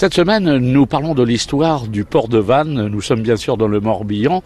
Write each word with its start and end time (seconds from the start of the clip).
Cette 0.00 0.14
semaine, 0.14 0.56
nous 0.56 0.86
parlons 0.86 1.12
de 1.14 1.22
l'histoire 1.22 1.86
du 1.86 2.06
port 2.06 2.28
de 2.28 2.38
Vannes. 2.38 2.86
Nous 2.86 3.02
sommes 3.02 3.20
bien 3.20 3.36
sûr 3.36 3.58
dans 3.58 3.68
le 3.68 3.80
Morbihan 3.80 4.42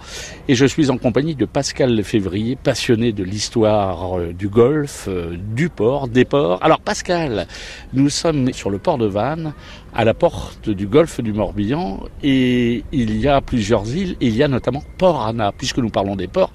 et 0.48 0.56
je 0.56 0.66
suis 0.66 0.90
en 0.90 0.98
compagnie 0.98 1.36
de 1.36 1.44
Pascal 1.44 2.02
Février, 2.02 2.58
passionné 2.60 3.12
de 3.12 3.22
l'histoire 3.22 4.18
euh, 4.18 4.32
du 4.32 4.48
golfe, 4.48 5.04
euh, 5.06 5.36
du 5.54 5.68
port, 5.68 6.08
des 6.08 6.24
ports. 6.24 6.58
Alors 6.60 6.80
Pascal, 6.80 7.46
nous 7.92 8.08
sommes 8.08 8.52
sur 8.52 8.68
le 8.68 8.78
port 8.78 8.98
de 8.98 9.06
Vannes, 9.06 9.52
à 9.94 10.04
la 10.04 10.12
porte 10.12 10.68
du 10.68 10.88
golfe 10.88 11.20
du 11.20 11.32
Morbihan 11.32 12.00
et 12.24 12.82
il 12.90 13.16
y 13.20 13.28
a 13.28 13.40
plusieurs 13.40 13.88
îles. 13.94 14.16
Il 14.20 14.34
y 14.34 14.42
a 14.42 14.48
notamment 14.48 14.82
Port 14.98 15.24
Anna, 15.24 15.52
puisque 15.56 15.78
nous 15.78 15.90
parlons 15.90 16.16
des 16.16 16.26
ports. 16.26 16.50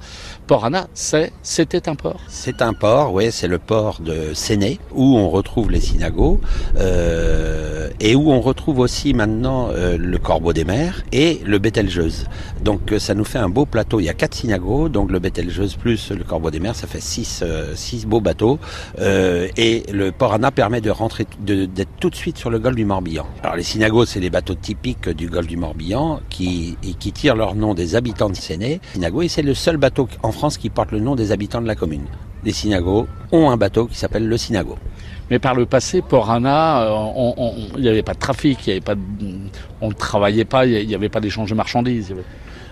Port 0.46 0.66
Anna, 0.66 0.88
c'était 0.94 1.88
un 1.88 1.96
port. 1.96 2.20
C'est 2.28 2.62
un 2.62 2.74
port, 2.74 3.14
oui, 3.14 3.32
c'est 3.32 3.48
le 3.48 3.60
port 3.60 4.02
de 4.02 4.34
Séné 4.34 4.78
où 4.94 5.18
on 5.18 5.30
retrouve 5.30 5.72
les 5.72 5.80
synagogues. 5.80 6.40
Euh, 6.78 7.90
et 8.02 8.16
où 8.16 8.32
on 8.32 8.42
retrouve 8.42 8.80
aussi 8.80 8.89
maintenant 9.14 9.70
euh, 9.70 9.98
le 9.98 10.18
corbeau 10.18 10.54
des 10.54 10.66
mers 10.66 11.04
et 11.12 11.42
le 11.46 11.60
Bételgeuse. 11.60 12.26
Donc 12.64 12.92
euh, 12.92 13.00
ça 13.00 13.14
nous 13.14 13.24
fait 13.24 13.38
un 13.38 13.50
beau 13.50 13.66
plateau. 13.66 14.00
Il 14.00 14.06
y 14.06 14.10
a 14.10 14.14
quatre 14.14 14.36
synagogues, 14.36 14.92
donc 14.92 15.12
le 15.12 15.20
Bételgeuse 15.20 15.76
plus 15.76 16.12
le 16.12 16.24
corbeau 16.24 16.52
des 16.52 16.60
mers, 16.60 16.76
ça 16.76 16.88
fait 16.88 17.02
six, 17.02 17.42
euh, 17.44 17.74
six 17.76 18.06
beaux 18.06 18.22
bateaux. 18.22 18.60
et 19.00 19.84
le 19.92 20.12
port 20.12 20.34
Anna 20.34 20.52
permet 20.52 20.82
de 20.82 20.90
rentrer, 20.90 21.26
d'être 21.40 21.90
tout 22.00 22.10
de 22.10 22.16
suite 22.16 22.38
sur 22.38 22.50
le 22.50 22.60
golfe 22.60 22.76
du 22.76 22.86
Morbihan. 22.86 23.26
Alors 23.44 23.56
les 23.56 23.64
synagogues, 23.64 24.08
c'est 24.08 24.20
les 24.20 24.30
bateaux 24.30 24.56
typiques 24.56 25.10
du 25.10 25.30
golfe 25.30 25.48
du 25.48 25.58
Morbihan 25.58 26.20
qui, 26.30 26.78
qui 27.00 27.12
tirent 27.12 27.36
leur 27.36 27.56
nom 27.56 27.74
des 27.74 27.96
habitants 27.96 28.30
de 28.30 28.36
Séné. 28.36 28.82
Synagogue, 28.94 29.26
et 29.26 29.30
c'est 29.30 29.42
le 29.42 29.54
seul 29.54 29.78
bateau 29.78 30.08
en 30.24 30.32
France 30.32 30.58
qui 30.58 30.70
porte 30.70 30.92
le 30.92 31.00
nom 31.00 31.16
des 31.16 31.32
habitants 31.32 31.62
de 31.62 31.68
la 31.68 31.76
commune. 31.76 32.06
Les 32.44 32.52
synagogues 32.52 33.08
ont 33.32 33.50
un 33.50 33.58
bateau 33.58 33.88
qui 33.88 33.98
s'appelle 33.98 34.28
le 34.28 34.38
Synago. 34.38 34.78
Mais 35.30 35.40
par 35.40 35.54
le 35.54 35.66
passé, 35.66 36.02
Port 36.02 36.32
Anna, 36.32 36.82
euh, 36.84 37.52
il 37.76 37.82
n'y 37.82 37.90
avait 37.90 38.02
pas 38.02 38.14
de 38.14 38.20
trafic, 38.20 38.68
avait 38.68 38.82
pas 38.82 38.96
on 39.82 39.90
ne 39.90 39.94
travaillait 39.94 40.46
pas, 40.46 40.66
il 40.66 40.88
n'y 40.88 40.96
avait 40.96 41.10
pas 41.10 41.20
d'échange 41.20 41.50
de 41.50 41.56
marchandises. 41.56 42.16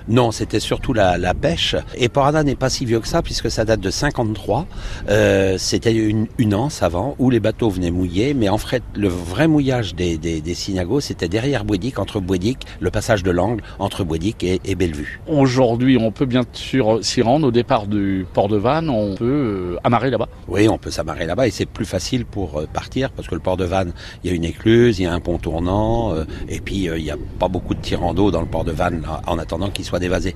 Non, 0.10 0.32
c'était 0.32 0.62
surtout 0.62 0.94
la, 0.94 1.18
la, 1.18 1.34
pêche. 1.34 1.76
Et 1.96 2.08
Porada 2.08 2.44
n'est 2.44 2.56
pas 2.56 2.70
si 2.70 2.86
vieux 2.86 3.02
que 3.02 3.08
ça, 3.08 3.22
puisque 3.22 3.52
ça 3.52 3.66
date 3.66 3.82
de 3.82 3.90
53. 3.90 4.66
Euh, 5.10 5.58
c'était 5.58 5.94
une, 5.94 6.28
une 6.38 6.56
anse 6.56 6.82
avant, 6.82 7.16
où 7.20 7.30
les 7.30 7.42
bateaux 7.42 7.70
venaient 7.70 7.92
mouiller, 7.92 8.34
mais 8.34 8.48
en 8.48 8.58
fait, 8.58 8.84
le 8.96 9.10
vrai 9.10 9.48
mouillage 9.48 9.96
des, 9.96 10.18
des, 10.18 10.40
des 10.40 10.54
Synagos, 10.54 11.02
c'était 11.02 11.28
derrière 11.28 11.66
Bouédic, 11.66 12.00
entre 12.00 12.22
Bouédic, 12.22 12.60
le 12.80 12.90
passage 12.90 13.22
de 13.24 13.32
l'angle 13.32 13.64
entre 13.80 14.04
Bouédic 14.06 14.44
et, 14.44 14.62
et 14.64 14.76
Bellevue. 14.76 15.20
Aujourd'hui, 15.28 15.98
on 16.00 16.12
peut 16.12 16.26
bien 16.26 16.44
sûr 16.54 17.04
s'y 17.04 17.22
rendre. 17.22 17.48
Au 17.48 17.52
départ 17.52 17.88
du 17.88 18.26
port 18.34 18.48
de 18.48 18.58
Vannes, 18.58 18.90
on 18.90 19.16
peut 19.16 19.26
euh, 19.26 19.78
amarrer 19.84 20.10
là-bas 20.10 20.30
Oui, 20.48 20.70
on 20.70 20.78
peut 20.78 20.92
s'amarrer 20.92 21.26
là-bas, 21.26 21.48
et 21.48 21.52
c'est 21.52 21.66
plus 21.66 21.86
facile 21.86 22.26
pour 22.26 22.60
euh, 22.60 22.66
partir, 22.72 23.12
parce 23.12 23.28
que 23.28 23.36
le 23.36 23.42
port 23.42 23.58
de 23.58 23.66
Vannes, 23.66 23.92
il 24.24 24.30
y 24.30 24.34
a 24.34 24.36
une 24.36 24.46
écluse, 24.46 25.00
il 25.00 25.04
y 25.04 25.06
a 25.06 25.14
un 25.14 25.20
pont 25.20 25.38
tournant, 25.38 26.14
euh, 26.14 26.24
et 26.48 26.62
puis 26.62 26.86
il 26.86 27.04
n'y 27.04 27.12
a 27.12 27.18
pas 27.40 27.48
beaucoup 27.50 27.74
de 27.74 27.82
tirants 27.82 28.14
d'eau 28.14 28.32
dans 28.32 28.42
le 28.42 28.48
port 28.48 28.64
de 28.64 28.72
Vannes, 28.72 29.06
en 29.26 29.38
attendant 29.38 29.70
qu'il 29.70 29.86
soit 29.86 29.97
d'évaser. 30.00 30.36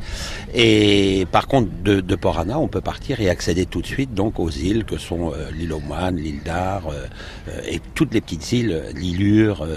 Et 0.54 1.26
par 1.31 1.48
contre, 1.48 1.70
de, 1.84 2.02
de 2.02 2.16
Porana, 2.16 2.59
on 2.59 2.67
peut 2.67 2.81
partir 2.81 3.22
et 3.22 3.30
accéder 3.30 3.66
tout 3.66 3.81
de 3.81 3.88
suite 3.88 4.14
donc 4.14 4.40
aux 4.40 4.50
îles 4.50 4.86
que 4.86 4.98
sont 4.98 5.31
euh, 5.31 5.50
l'île 5.58 5.73
aux 5.73 5.80
Moines, 5.80 6.18
l'île 6.18 6.42
d'Ar 6.44 6.88
euh, 6.88 7.06
euh, 7.50 7.62
et 7.70 7.80
toutes 7.95 8.14
les 8.14 8.22
petites 8.22 8.52
îles, 8.52 8.84
l'Illure. 8.95 9.68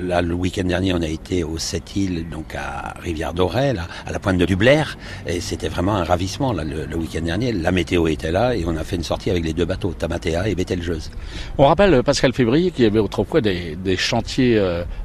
là, 0.00 0.22
le 0.22 0.34
week-end 0.34 0.64
dernier, 0.64 0.92
on 0.92 1.02
a 1.02 1.08
été 1.08 1.44
aux 1.44 1.58
sept 1.58 1.96
îles, 1.96 2.28
donc 2.28 2.54
à 2.54 2.94
Rivière 3.00 3.34
d'Auray, 3.34 3.74
à 4.06 4.12
la 4.12 4.18
pointe 4.18 4.38
de 4.38 4.46
Dublair, 4.46 4.96
et 5.26 5.40
c'était 5.40 5.68
vraiment 5.68 5.96
un 5.96 6.04
ravissement 6.04 6.52
là, 6.52 6.64
le, 6.64 6.96
week-end 6.96 7.22
dernier. 7.22 7.52
La 7.52 7.72
météo 7.72 8.06
était 8.08 8.32
là 8.32 8.54
et 8.54 8.64
on 8.66 8.76
a 8.76 8.84
fait 8.84 8.96
une 8.96 9.04
sortie 9.04 9.30
avec 9.30 9.44
les 9.44 9.52
deux 9.52 9.64
bateaux, 9.64 9.92
Tamatea 9.92 10.48
et 10.48 10.54
Bételgeuse. 10.54 11.10
On 11.58 11.66
rappelle 11.66 12.02
Pascal 12.02 12.32
Février 12.32 12.70
qu'il 12.70 12.84
y 12.84 12.86
avait 12.86 12.98
autrefois 12.98 13.40
des, 13.40 13.76
des 13.76 13.96
chantiers 13.96 14.60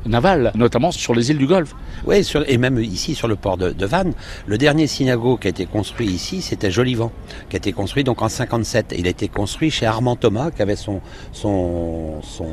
navals, 0.05 0.51
notamment 0.55 0.91
sur 0.91 1.13
les 1.13 1.31
îles 1.31 1.37
du 1.37 1.47
Golfe. 1.47 1.75
Oui, 2.05 2.23
sur, 2.23 2.47
et 2.49 2.57
même 2.57 2.79
ici 2.79 3.15
sur 3.15 3.27
le 3.27 3.35
port 3.35 3.54
de, 3.57 3.85
Vannes. 3.85 4.13
Le 4.47 4.57
dernier 4.57 4.87
synagogue 4.87 5.39
qui 5.39 5.47
a 5.47 5.49
été 5.49 5.65
construit 5.65 6.07
ici, 6.07 6.41
c'était 6.41 6.71
Jolivant, 6.71 7.11
qui 7.49 7.55
a 7.55 7.57
été 7.57 7.71
construit 7.71 8.03
donc 8.03 8.21
en 8.21 8.29
57. 8.29 8.95
Il 8.97 9.07
a 9.07 9.09
été 9.09 9.27
construit 9.27 9.71
chez 9.71 9.85
Armand 9.85 10.15
Thomas, 10.15 10.51
qui 10.51 10.61
avait 10.61 10.75
son, 10.75 11.01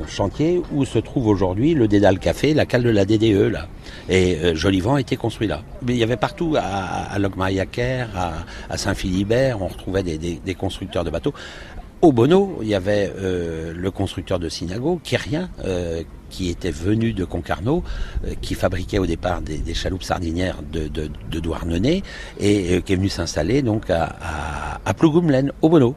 chantier 0.06 0.62
où 0.72 0.84
se 0.84 0.98
trouve 0.98 1.26
aujourd'hui 1.26 1.74
le 1.74 1.88
Dédale 1.88 2.18
Café, 2.18 2.54
la 2.54 2.66
cale 2.66 2.82
de 2.82 2.90
la 2.90 3.04
DDE 3.04 3.50
là. 3.52 3.66
Et 4.08 4.36
euh, 4.36 4.54
Jolivant 4.54 4.94
a 4.94 5.00
été 5.00 5.16
construit 5.16 5.48
là. 5.48 5.62
Mais 5.82 5.92
il 5.94 5.98
y 5.98 6.02
avait 6.02 6.16
partout, 6.16 6.56
à, 6.58 7.14
à 7.14 7.18
à, 8.70 8.76
Saint-Philibert, 8.76 9.62
on 9.62 9.68
retrouvait 9.68 10.02
des 10.02 10.54
constructeurs 10.54 11.04
de 11.04 11.10
bateaux. 11.10 11.34
Au 12.02 12.10
Bono, 12.10 12.58
il 12.62 12.66
y 12.66 12.74
avait 12.74 13.12
euh, 13.16 13.72
le 13.72 13.90
constructeur 13.92 14.40
de 14.40 14.48
synagogue, 14.48 14.98
Kérien, 15.04 15.48
euh, 15.64 16.02
qui 16.30 16.48
était 16.48 16.72
venu 16.72 17.12
de 17.12 17.24
Concarneau, 17.24 17.84
euh, 18.26 18.34
qui 18.42 18.56
fabriquait 18.56 18.98
au 18.98 19.06
départ 19.06 19.40
des, 19.40 19.72
chaloupes 19.72 20.02
sardinières 20.02 20.64
de, 20.64 20.88
de, 20.88 21.38
Douarnenez, 21.38 22.02
et 22.40 22.82
qui 22.82 22.92
est 22.92 22.96
venu 22.96 23.08
s'installer 23.08 23.62
donc 23.62 23.88
à, 23.88 24.16
à, 24.84 24.92
au 25.62 25.68
Bono. 25.68 25.94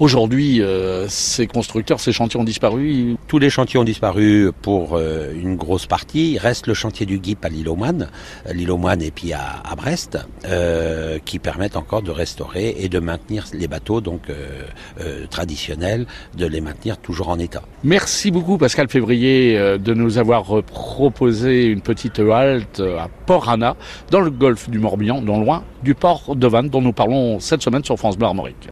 Aujourd'hui, 0.00 0.62
euh, 0.62 1.08
ces 1.10 1.46
constructeurs, 1.46 2.00
ces 2.00 2.10
chantiers 2.10 2.40
ont 2.40 2.44
disparu 2.44 3.16
Tous 3.28 3.38
les 3.38 3.50
chantiers 3.50 3.78
ont 3.78 3.84
disparu 3.84 4.50
pour 4.62 4.96
euh, 4.96 5.30
une 5.38 5.56
grosse 5.56 5.84
partie. 5.84 6.32
Il 6.32 6.38
reste 6.38 6.66
le 6.66 6.72
chantier 6.72 7.04
du 7.04 7.20
GIP 7.22 7.44
à 7.44 7.50
l'île 7.50 7.68
aux 7.68 7.76
Moines, 7.76 8.08
euh, 8.46 8.54
l'île 8.54 8.70
aux 8.70 8.78
Moines 8.78 9.02
et 9.02 9.10
puis 9.10 9.34
à, 9.34 9.60
à 9.62 9.76
Brest, 9.76 10.16
euh, 10.46 11.18
qui 11.22 11.38
permettent 11.38 11.76
encore 11.76 12.00
de 12.00 12.10
restaurer 12.10 12.76
et 12.78 12.88
de 12.88 12.98
maintenir 12.98 13.44
les 13.52 13.68
bateaux 13.68 14.00
donc 14.00 14.30
euh, 14.30 15.26
traditionnels, 15.26 16.06
de 16.34 16.46
les 16.46 16.62
maintenir 16.62 16.96
toujours 16.96 17.28
en 17.28 17.38
état. 17.38 17.60
Merci 17.84 18.30
beaucoup 18.30 18.56
Pascal 18.56 18.88
Février 18.88 19.54
de 19.78 19.92
nous 19.92 20.16
avoir 20.16 20.62
proposé 20.62 21.66
une 21.66 21.82
petite 21.82 22.20
halte 22.20 22.80
à 22.80 23.08
Port 23.26 23.50
Anna, 23.50 23.76
dans 24.10 24.20
le 24.20 24.30
golfe 24.30 24.70
du 24.70 24.78
Morbihan, 24.78 25.20
non 25.20 25.40
loin 25.40 25.62
du 25.82 25.94
port 25.94 26.36
de 26.36 26.46
Vannes 26.46 26.68
dont 26.68 26.82
nous 26.82 26.92
parlons 26.92 27.38
cette 27.40 27.62
semaine 27.62 27.84
sur 27.84 27.96
France 27.98 28.16
Bleu 28.16 28.26
Armorique. 28.26 28.68